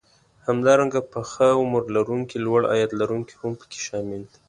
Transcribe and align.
همدارنګه 0.47 0.99
پخه 1.11 1.47
عمر 1.59 1.83
لرونکي 1.95 2.37
لوړ 2.45 2.61
عاید 2.71 2.91
لرونکي 2.99 3.35
هم 3.41 3.51
پکې 3.59 3.79
شامل 3.87 4.21
دي 4.29 4.37